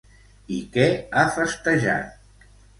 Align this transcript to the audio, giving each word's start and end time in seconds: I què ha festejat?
I 0.55 0.57
què 0.77 0.87
ha 1.21 1.27
festejat? 1.37 2.53